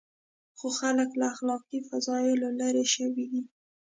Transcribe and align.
خو 0.57 0.67
خلک 0.79 1.09
له 1.19 1.25
اخلاقي 1.33 1.79
فضایلو 1.89 2.47
لرې 2.59 2.85
شوي 2.95 3.25
دي. 3.31 3.41